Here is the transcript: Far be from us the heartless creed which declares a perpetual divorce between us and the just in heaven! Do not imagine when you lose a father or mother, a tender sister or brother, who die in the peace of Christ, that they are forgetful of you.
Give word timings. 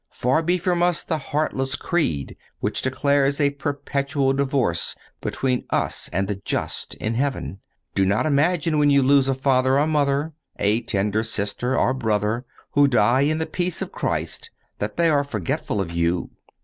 Far 0.09 0.41
be 0.41 0.57
from 0.57 0.81
us 0.81 1.03
the 1.03 1.19
heartless 1.19 1.75
creed 1.75 2.35
which 2.59 2.81
declares 2.81 3.39
a 3.39 3.51
perpetual 3.51 4.33
divorce 4.33 4.95
between 5.21 5.63
us 5.69 6.09
and 6.11 6.27
the 6.27 6.37
just 6.43 6.95
in 6.95 7.13
heaven! 7.13 7.59
Do 7.93 8.03
not 8.03 8.25
imagine 8.25 8.79
when 8.79 8.89
you 8.89 9.03
lose 9.03 9.27
a 9.27 9.35
father 9.35 9.77
or 9.77 9.85
mother, 9.85 10.33
a 10.57 10.81
tender 10.81 11.23
sister 11.23 11.77
or 11.77 11.93
brother, 11.93 12.45
who 12.71 12.87
die 12.87 13.21
in 13.21 13.37
the 13.37 13.45
peace 13.45 13.79
of 13.83 13.91
Christ, 13.91 14.49
that 14.79 14.97
they 14.97 15.07
are 15.07 15.23
forgetful 15.23 15.79
of 15.79 15.91
you. 15.91 16.31